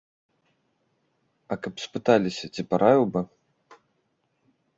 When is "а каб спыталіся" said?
1.55-2.45